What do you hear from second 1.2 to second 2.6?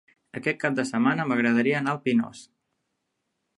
m'agradaria anar al Pinós.